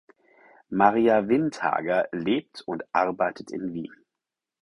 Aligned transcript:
Maria 0.71 1.19
Windhager 1.27 2.09
lebt 2.11 2.63
und 2.63 2.83
arbeitet 2.91 3.51
in 3.51 3.71
Wien. 3.71 3.93